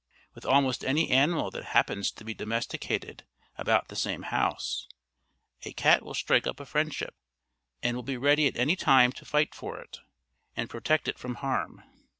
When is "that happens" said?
1.51-2.09